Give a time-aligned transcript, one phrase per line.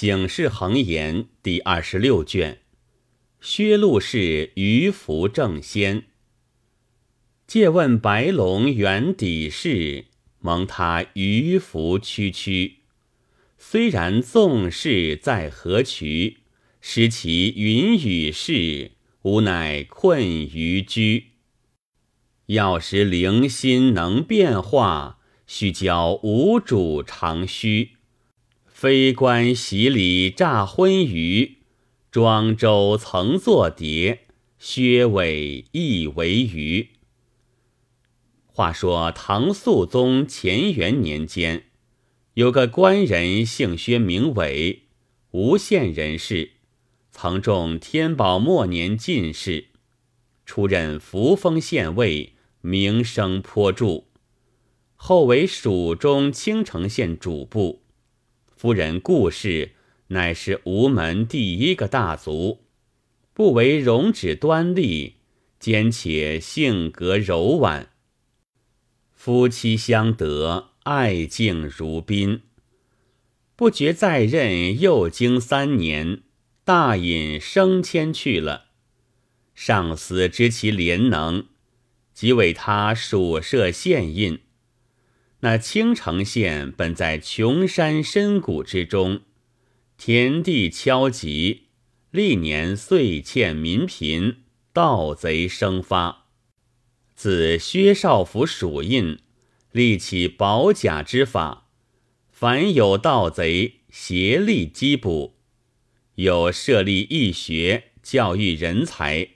[0.00, 2.60] 醒世恒言第二十六卷，
[3.42, 6.04] 薛禄氏鱼服正仙。
[7.46, 10.06] 借问白龙原底事，
[10.38, 12.76] 蒙他鱼服区区。
[13.58, 16.38] 虽然纵事在何渠，
[16.80, 21.32] 失其云雨事，无乃困于居。
[22.46, 27.99] 要识灵心能变化，须教无主长须。
[28.80, 31.58] 非官洗礼诈昏鱼，
[32.10, 34.20] 庄周曾作蝶，
[34.58, 36.88] 薛伟亦为鱼。
[38.46, 41.64] 话说唐肃宗乾元年间，
[42.32, 44.84] 有个官人姓薛，名伟，
[45.32, 46.52] 吴县人士，
[47.10, 49.66] 曾中天宝末年进士，
[50.46, 54.04] 出任扶风县尉，名声颇著。
[54.96, 57.79] 后为蜀中青城县主簿。
[58.60, 59.70] 夫人顾氏
[60.08, 62.66] 乃是吴门第一个大族，
[63.32, 65.14] 不为容止端丽，
[65.58, 67.88] 兼且性格柔婉。
[69.14, 72.42] 夫妻相得，爱敬如宾。
[73.56, 76.20] 不觉在任又经三年，
[76.62, 78.66] 大隐升迁去了。
[79.54, 81.46] 上司知其廉能，
[82.12, 84.40] 即为他署设县印。
[85.42, 89.22] 那青城县本在穷山深谷之中，
[89.96, 91.60] 田地敲瘠，
[92.10, 94.36] 历年岁欠民贫，
[94.74, 96.26] 盗贼生发。
[97.14, 99.18] 自薛少府署印，
[99.72, 101.68] 立起保甲之法，
[102.30, 105.36] 凡有盗贼，协力缉捕。
[106.16, 109.28] 有设立义学，教育人才，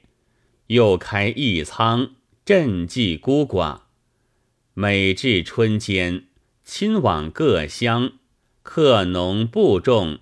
[0.67, 3.84] 又开义仓，赈济孤寡。
[4.77, 6.27] 每至春间，
[6.65, 8.15] 亲往各乡，
[8.65, 10.19] 客农布种，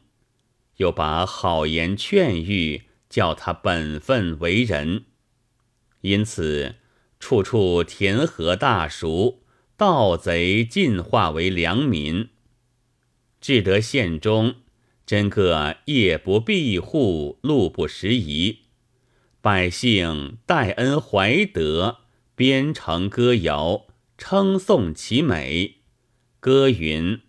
[0.76, 5.04] 又把好言劝喻，叫他本分为人。
[6.02, 6.74] 因此，
[7.18, 9.40] 处处田禾大熟，
[9.78, 12.28] 盗贼尽化为良民。
[13.40, 14.56] 至得县中，
[15.06, 18.58] 真个夜不闭户，路不拾遗，
[19.40, 22.00] 百姓戴恩怀德，
[22.34, 23.86] 编成歌谣。
[24.24, 25.78] 称颂其美，
[26.38, 27.22] 歌云：“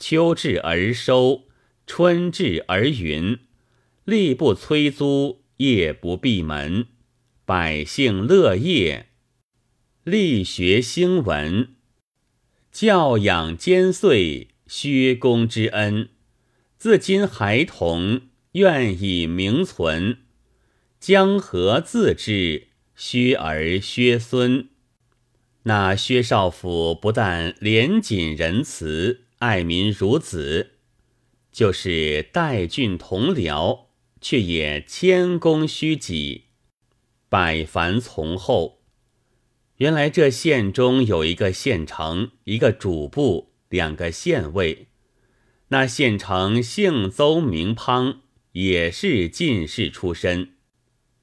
[0.00, 1.44] 秋至而收，
[1.86, 3.38] 春至而云。
[4.04, 6.88] 力不催租，夜不闭门，
[7.44, 9.10] 百姓乐业。
[10.02, 11.76] 力学兴文，
[12.72, 16.08] 教养兼遂，薛公之恩。
[16.78, 18.22] 自今孩童
[18.54, 20.18] 愿以名存，
[20.98, 24.68] 江河自知，薛儿薛孙。”
[25.64, 30.72] 那薛少府不但廉谨仁慈，爱民如子，
[31.52, 33.86] 就是代郡同僚，
[34.20, 36.46] 却也谦恭虚己，
[37.28, 38.80] 百凡从厚。
[39.76, 44.88] 原来这县中有一个县丞，一个主簿，两个县尉。
[45.68, 48.16] 那县丞姓邹名滂，
[48.52, 50.54] 也是进士出身，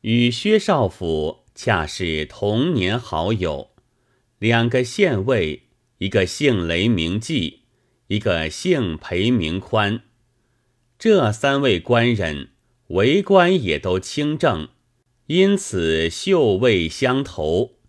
[0.01, 3.68] 与薛少府恰是童年好友。
[4.39, 5.63] 两个县尉，
[5.97, 7.63] 一个姓雷名季，
[8.07, 10.01] 一个姓裴名宽。
[10.97, 12.51] 这三位官人
[12.87, 14.69] 为官也都清正，
[15.27, 17.79] 因此秀位相投。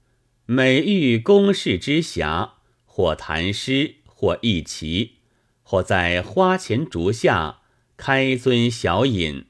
[0.45, 5.19] 每遇公事之暇，或谈诗，或议棋，
[5.63, 7.61] 或在花前竹下
[7.97, 9.47] 开樽小饮，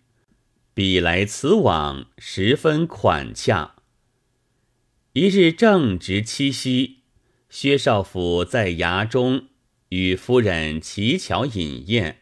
[0.75, 3.77] 彼来此往，十分款洽。
[5.13, 6.99] 一日正值七夕，
[7.49, 9.49] 薛少府在衙中
[9.89, 12.19] 与夫人乞巧饮宴。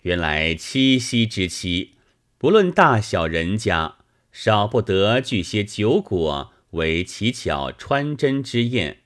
[0.00, 1.92] 原来七夕之期，
[2.36, 3.98] 不论大小人家，
[4.32, 9.02] 少不得聚些酒果为乞巧穿针之宴。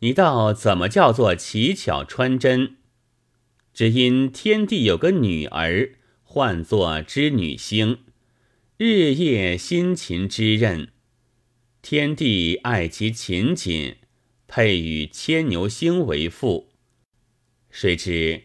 [0.00, 2.76] 你道怎么叫做乞巧穿针？
[3.72, 5.92] 只因天帝有个女儿，
[6.22, 8.00] 唤作织女星，
[8.76, 10.90] 日夜辛勤织刃。
[11.90, 13.96] 天帝爱其勤谨，
[14.46, 16.68] 配与牵牛星为妇。
[17.70, 18.42] 谁知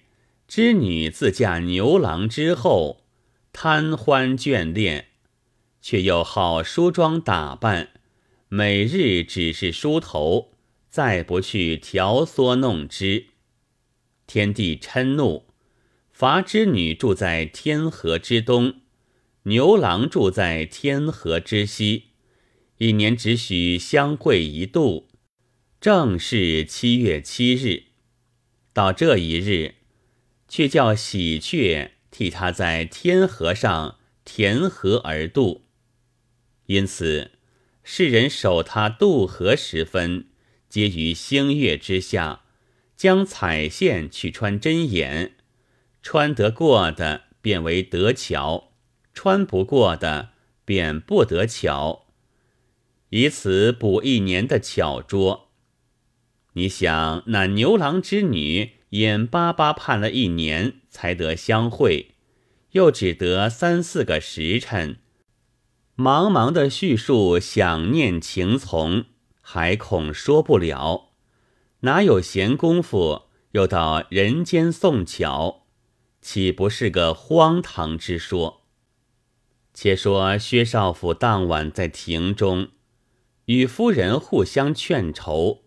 [0.47, 3.03] 织女自嫁牛郎之后，
[3.51, 5.07] 贪欢眷恋，
[5.81, 7.89] 却又好梳妆打扮，
[8.47, 10.53] 每日只是梳头，
[10.87, 13.25] 再不去调唆弄织。
[14.25, 15.47] 天帝嗔怒，
[16.13, 18.75] 罚织女住在天河之东，
[19.41, 22.12] 牛郎住在天河之西。
[22.83, 25.07] 一年只许相会一度，
[25.79, 27.83] 正是七月七日。
[28.73, 29.75] 到这一日，
[30.49, 35.61] 却叫喜鹊替他在天河上填河而渡。
[36.65, 37.31] 因此，
[37.85, 40.27] 世人守他渡河时分，
[40.67, 42.41] 皆于星月之下，
[42.97, 45.35] 将彩线去穿针眼，
[46.01, 48.73] 穿得过的便为得巧，
[49.13, 50.31] 穿不过的
[50.65, 52.02] 便不得巧，
[53.15, 55.51] 以此补一年的巧拙。
[56.53, 62.15] 你想，那牛郎织女眼巴巴盼了一年才得相会，
[62.71, 64.97] 又只得三四个时辰。
[65.95, 69.05] 茫茫的叙述想念情从，
[69.41, 71.11] 还恐说不了，
[71.81, 75.67] 哪有闲工夫又到人间送巧？
[76.19, 78.63] 岂不是个荒唐之说？
[79.71, 82.69] 且说薛少府当晚在庭中，
[83.45, 85.63] 与夫人互相劝愁，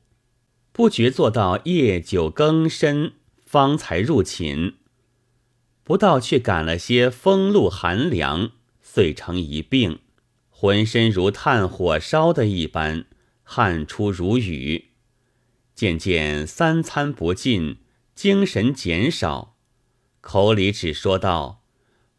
[0.72, 3.12] 不觉做到夜久更深，
[3.44, 4.74] 方才入寝，
[5.84, 10.00] 不到却感了些风露寒凉，遂成一病。
[10.48, 13.04] 浑身如炭火烧的一般，
[13.42, 14.86] 汗出如雨，
[15.74, 17.76] 渐渐三餐不进，
[18.14, 19.56] 精神减少，
[20.22, 21.62] 口里只说道：“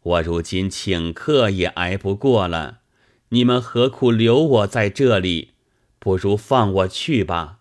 [0.04, 2.81] 我如今请客也挨不过了，
[3.29, 5.51] 你们何苦留我在这里？
[6.00, 7.59] 不如放我去吧。”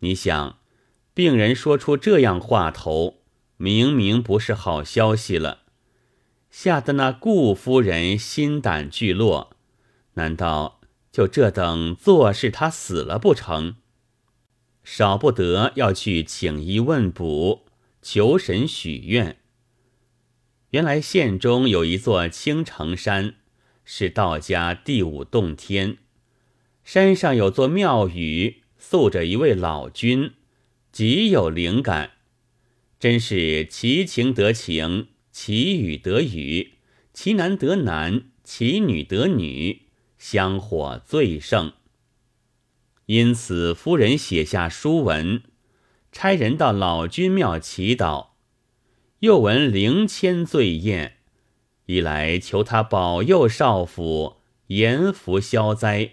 [0.00, 0.58] 你想，
[1.14, 3.22] 病人说出这样话头，
[3.56, 5.62] 明明不是好消息了。
[6.50, 9.56] 吓得那顾夫人心胆俱落，
[10.14, 10.80] 难道
[11.10, 13.76] 就这等做事他死了不成？
[14.84, 17.66] 少不得要去请医问卜，
[18.02, 19.38] 求神许愿。
[20.70, 23.34] 原来县中有一座青城山，
[23.86, 25.96] 是道家第五洞天，
[26.84, 30.32] 山上有座庙宇，宿着一位老君，
[30.92, 32.10] 极有灵感，
[32.98, 35.08] 真是其情得情。
[35.30, 36.72] 其语得语，
[37.12, 39.82] 其男得男，其女得女，
[40.16, 41.74] 香火最盛。
[43.04, 45.42] 因此，夫人写下书文，
[46.10, 48.28] 差人到老君庙祈祷，
[49.18, 51.15] 又闻灵签醉宴，
[51.86, 54.36] 一来求他保佑少府
[54.68, 56.12] 延福消灾，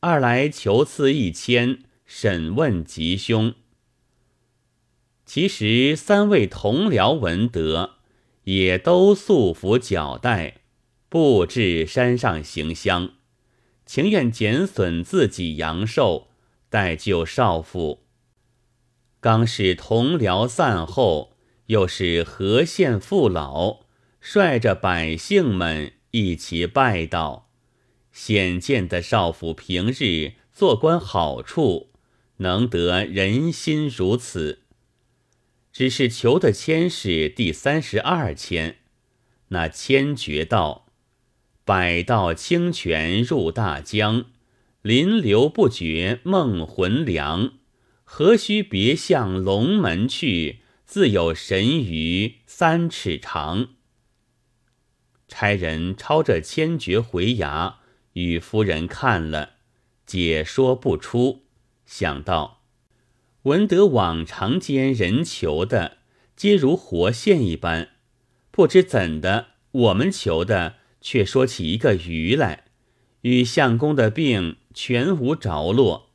[0.00, 3.54] 二来求赐一签，审问吉凶。
[5.24, 7.94] 其实三位同僚闻得。
[8.44, 10.62] 也都素服脚带，
[11.10, 13.10] 布置山上行香，
[13.84, 16.28] 情愿减损自己阳寿，
[16.70, 18.06] 待救少妇。
[19.20, 21.34] 刚是同僚散后，
[21.66, 23.80] 又是河县父老，
[24.20, 27.50] 率着百姓们一起拜道，
[28.12, 31.90] 显见的少府平日做官好处，
[32.38, 34.62] 能得人心如此。
[35.72, 38.78] 只是求的签是第三十二签，
[39.48, 40.88] 那签诀道
[41.64, 44.24] ：“百道清泉入大江，
[44.82, 47.52] 临流不绝梦魂凉。
[48.02, 50.62] 何须别向龙门去？
[50.84, 53.68] 自有神鱼三尺长。”
[55.28, 57.74] 差人抄着千绝回衙，
[58.14, 59.50] 与夫人看了，
[60.04, 61.44] 解说不出，
[61.86, 62.62] 想到。
[63.42, 65.98] 闻得往常间人求的，
[66.34, 67.90] 皆如活现一般，
[68.50, 72.64] 不知怎的，我们求的却说起一个鱼来，
[73.22, 76.10] 与相公的病全无着落，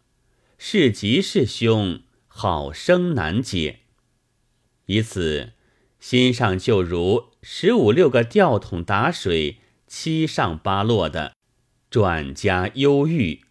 [0.58, 3.80] 是吉是凶，好生难解。
[4.88, 5.54] 以此
[6.00, 11.34] 心上就如十五六个吊桶打水，七上八落的，
[11.90, 13.42] 转加忧郁。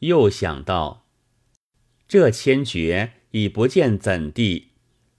[0.00, 1.06] 又想到。
[2.08, 4.72] 这千诀已不见怎地，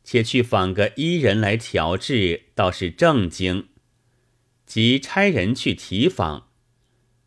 [0.04, 3.70] 且去访个伊人来调治，倒是正经。
[4.66, 6.50] 即差人去提访，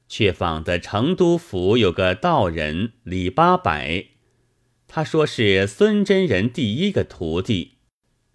[0.06, 4.08] 却访的成都府有个道人李八百，
[4.86, 7.75] 他说是孙真人第一个徒弟，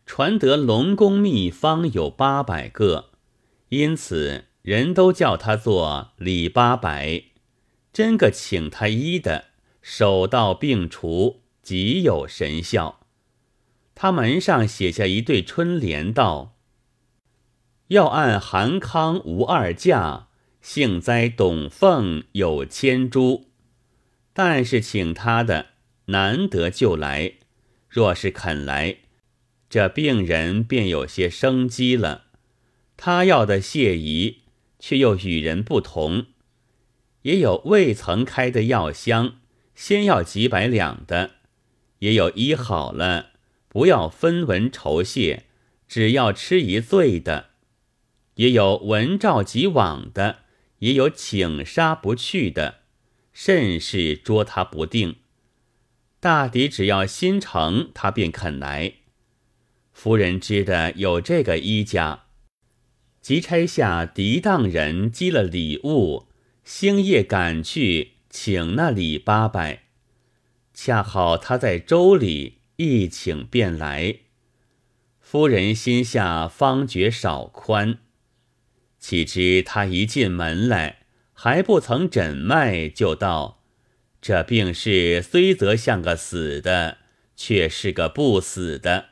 [0.05, 3.11] 传得龙宫秘方有八百个，
[3.69, 7.23] 因此人都叫他做李八百。
[7.93, 9.51] 真个请他医的。
[9.81, 12.99] 手到病除，极有神效。
[13.95, 16.55] 他门上写下一对春联，道
[17.89, 20.27] ：“要按韩康无二价，
[20.61, 23.49] 幸哉董凤有千株。”
[24.33, 25.69] 但是请他的
[26.05, 27.33] 难得就来，
[27.89, 28.97] 若是肯来，
[29.71, 32.25] 这病人便有些生机了。
[32.97, 34.41] 他要的谢仪，
[34.79, 36.25] 却又与人不同，
[37.21, 39.37] 也有未曾开的药箱。
[39.73, 41.35] 先要几百两的，
[41.99, 43.31] 也有医好了，
[43.69, 45.45] 不要分文酬谢，
[45.87, 47.45] 只要吃一醉的；
[48.35, 50.39] 也有闻召即往的，
[50.79, 52.81] 也有请杀不去的，
[53.31, 55.15] 甚是捉他不定。
[56.19, 58.95] 大抵只要心诚，他便肯来。
[59.93, 62.23] 夫人知的有这个医家，
[63.21, 66.27] 即差下涤荡人积了礼物，
[66.63, 69.83] 星夜赶去请那李八百。
[70.73, 74.15] 恰好他在州里，一请便来。
[75.19, 77.99] 夫人心下方觉少宽，
[78.97, 83.63] 岂知他一进门来，还不曾诊脉，就道。
[84.21, 86.97] 这病势虽则像个死的，
[87.35, 89.10] 却是个不死的，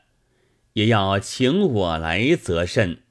[0.74, 3.04] 也要请我来则甚。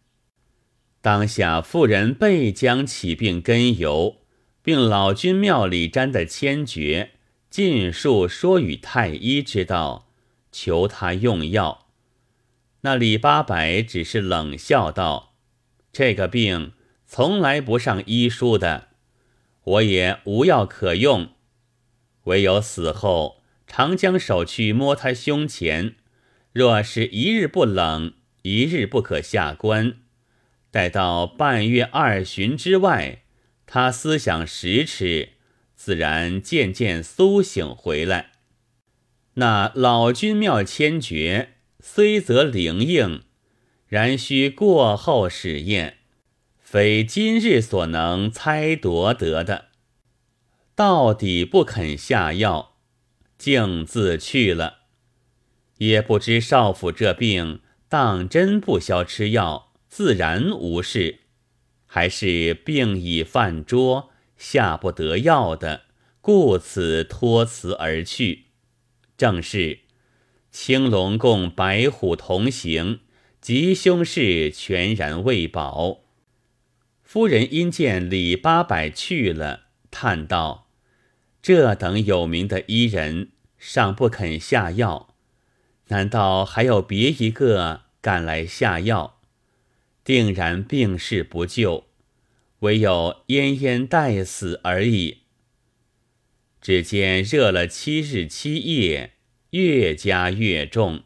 [1.01, 4.19] 当下妇人备将起病根由，
[4.63, 7.13] 并老君庙里瞻的千诀，
[7.49, 10.09] 尽数说与太医知道，
[10.51, 11.87] 求他用药。
[12.83, 15.35] 那李八百只是冷笑道
[15.93, 16.73] ：“这个病
[17.07, 18.89] 从来不上医书的，
[19.65, 21.31] 我也无药可用。”
[22.25, 25.97] 唯有死后，常将手去摸他胸前。
[26.59, 29.99] 若是一日不冷，一日不可下关。
[30.73, 33.23] 待到半月二旬之外，
[33.65, 35.35] 他思想十尺，
[35.77, 38.33] 自然渐渐苏醒回来。
[39.35, 43.23] 那老君庙千诀虽则灵应，
[43.87, 45.99] 然须过后试验，
[46.59, 49.67] 非今日所能猜夺得的。
[50.75, 52.75] 到底不肯下药，
[53.39, 54.78] 径自去了。
[55.79, 61.21] 也不知少府这病当真不消吃药，自然无事，
[61.87, 65.83] 还是病已犯桌，下不得药的，
[66.21, 68.45] 故此托辞而去。
[69.17, 69.81] 正是
[70.51, 73.01] 青龙共白虎同行，
[73.41, 76.01] 吉凶事全然未保。
[77.03, 80.69] 夫人因见李八百去了，叹道。
[81.41, 85.15] 这等有名的医人尚不肯下药，
[85.89, 89.21] 难道还有别一个敢来下药？
[90.05, 91.85] 定然病势不救，
[92.61, 95.19] 唯有奄奄待死而已。
[96.61, 99.13] 只见热了七日七夜，
[99.51, 101.03] 越加越重，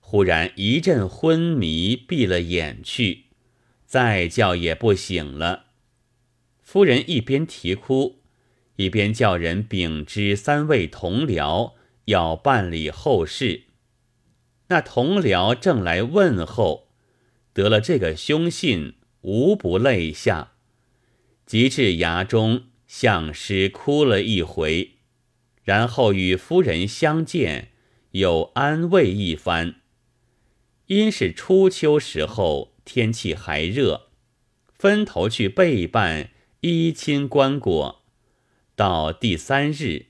[0.00, 3.24] 忽然一阵昏迷，闭了眼去，
[3.86, 5.66] 再叫也不醒了。
[6.62, 8.20] 夫人一边啼哭。
[8.76, 11.74] 一边叫人禀知三位同僚，
[12.06, 13.64] 要办理后事。
[14.70, 16.86] 那同僚正来问候，
[17.52, 20.52] 得了这个凶信，无不泪下。
[21.44, 24.92] 及至衙中，向师哭了一回，
[25.64, 27.72] 然后与夫人相见，
[28.12, 29.74] 又安慰一番。
[30.86, 34.10] 因是初秋时候，天气还热，
[34.72, 37.96] 分头去备办衣亲棺椁。
[38.76, 40.06] 到第三日，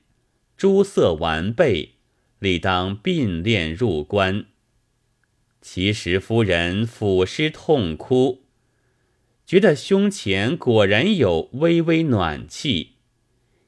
[0.59, 1.95] 诸色完备，
[2.41, 4.47] 理当并殓入关。
[5.61, 8.45] 其实夫人抚尸痛哭，
[9.47, 12.95] 觉得胸前果然有微微暖气，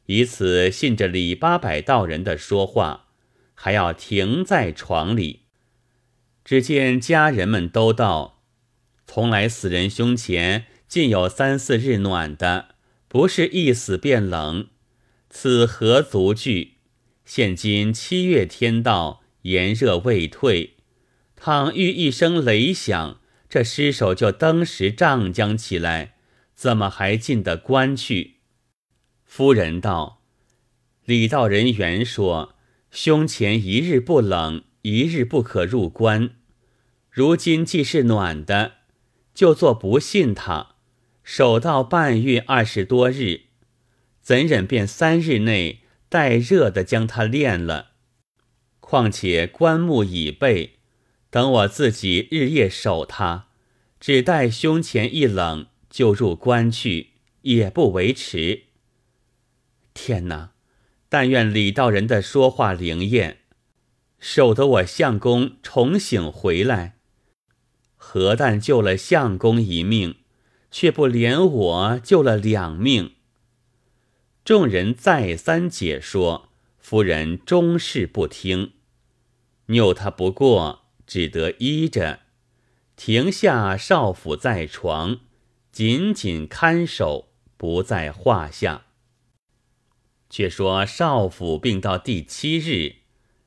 [0.06, 3.08] 以此信着李八百道人的说话，
[3.54, 5.40] 还要停在床里。
[6.44, 8.42] 只见家人们都道：
[9.06, 12.74] 从来死人胸前尽有三四日暖的，
[13.06, 14.68] 不是一死便冷。
[15.28, 16.78] 此何足惧？
[17.24, 20.74] 现今七月天到，炎热未退，
[21.36, 26.16] 倘遇一声雷响，这尸首就登时胀僵起来，
[26.54, 28.38] 怎么还进得关去？
[29.24, 30.22] 夫人道
[31.06, 32.56] ：“李道人原说，
[32.90, 36.30] 胸前一日不冷，一日不可入关。
[37.08, 38.72] 如今既是暖的，
[39.32, 40.74] 就做不信他，
[41.22, 43.42] 守到半月二十多日。”
[44.20, 45.81] 怎忍便三日内
[46.12, 47.92] 待热的将他炼了？
[48.80, 50.74] 况且棺木已备，
[51.30, 53.46] 等我自己日夜守他，
[53.98, 58.64] 只待胸前一冷就入棺去，也不为迟。
[59.94, 60.50] 天哪！
[61.08, 63.38] 但愿李道人的说话灵验，
[64.18, 66.98] 守得我相公重醒回来。
[67.96, 70.16] 何但救了相公一命，
[70.70, 73.14] 却不连我救了两命。
[74.44, 78.72] 众人再三解说，夫人终是不听，
[79.66, 82.20] 拗他不过，只得依着，
[82.96, 85.20] 停下少府在床，
[85.70, 88.86] 紧紧看守，不在话下。
[90.28, 92.96] 却说少府病到第七日，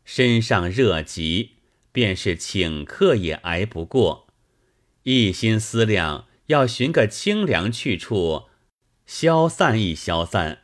[0.06, 1.56] 身上热极，
[1.92, 4.28] 便是请客也挨不过，
[5.04, 8.46] 一心思量要寻个清凉去处
[9.06, 10.62] 消散一消散，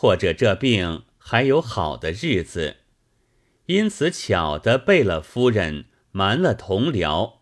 [0.00, 2.76] 或者这病还有好的日子，
[3.66, 7.38] 因此巧的备了夫人，瞒了同僚，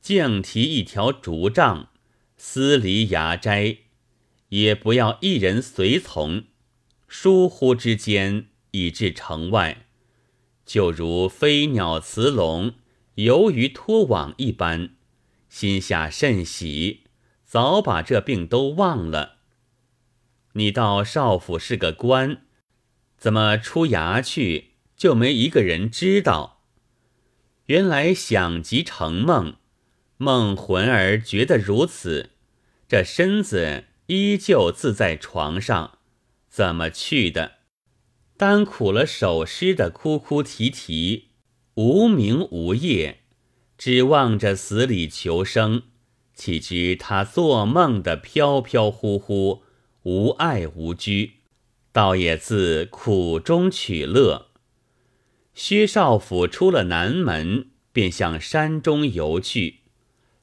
[0.00, 1.90] 竟提一条竹杖，
[2.38, 3.76] 私离衙斋，
[4.48, 6.44] 也不要一人随从，
[7.06, 9.84] 疏忽之间已至城外，
[10.64, 12.72] 就如飞鸟辞笼，
[13.16, 14.94] 游鱼脱网一般。
[15.50, 17.02] 心下甚喜，
[17.44, 19.39] 早把这病都忘了。
[20.54, 22.42] 你到少府是个官，
[23.16, 26.62] 怎么出衙去就没一个人知道？
[27.66, 29.54] 原来想即成梦，
[30.16, 32.30] 梦魂儿觉得如此，
[32.88, 35.98] 这身子依旧自在床上，
[36.48, 37.52] 怎么去的？
[38.36, 41.28] 单苦了守尸的哭哭啼啼，
[41.74, 43.18] 无名无业。
[43.78, 45.84] 只望着死里求生，
[46.34, 49.62] 岂知他做梦的飘飘忽忽，
[50.02, 51.32] 无爱无居，
[51.92, 54.46] 倒也自苦中取乐。
[55.54, 59.80] 薛少府出了南门，便向山中游去，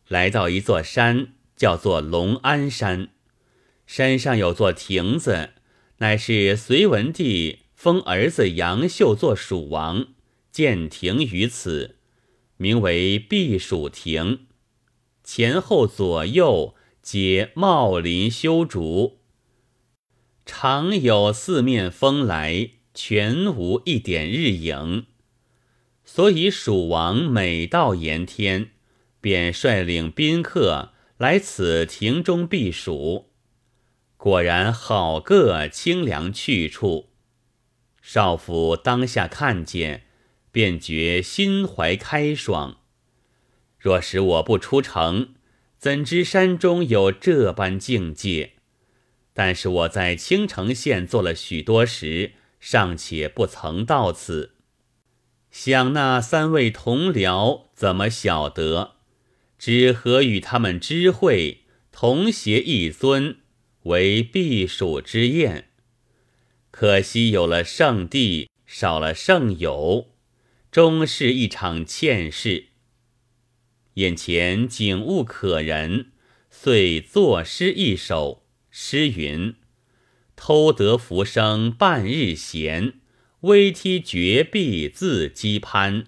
[0.08, 3.10] 来到一座山，叫做龙安山。
[3.88, 5.52] 山上有座亭子，
[5.98, 10.08] 乃是隋文帝封儿子杨秀做蜀王，
[10.52, 11.96] 建亭于此。
[12.58, 14.48] 名为避暑亭，
[15.24, 19.20] 前后左右皆茂林修竹，
[20.48, 25.06] 常有四面风来，全无一点日影。
[26.04, 28.72] 所以蜀王每到炎天，
[29.22, 33.30] 便率领宾客来此亭中避暑。
[34.16, 37.10] 果然好个清凉去处。
[38.02, 40.06] 少府当下看见。
[40.50, 42.78] 便觉心怀开爽。
[43.78, 45.36] 若使我不出城，
[45.78, 48.54] 怎知山中有这般境界？
[49.38, 54.56] 但是我在青城县做了许多时，尚且不曾到此。
[55.52, 58.96] 想那三位同僚怎么晓得？
[59.60, 61.60] 只合与他们知会，
[61.92, 63.38] 同携一尊，
[63.84, 65.70] 为避暑之宴。
[66.72, 70.08] 可惜有了圣地，少了圣友。
[70.72, 72.70] 终是一场欠事。
[73.94, 76.08] 眼前景物可人，
[76.50, 78.47] 遂作诗一首。
[78.80, 79.56] 诗云
[80.38, 82.94] ：“偷得浮生半日闲，
[83.42, 86.06] 微梯绝壁自羁攀。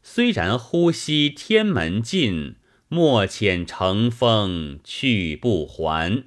[0.00, 2.54] 虽然呼吸天门尽，
[2.86, 6.22] 莫遣乘风去不还。”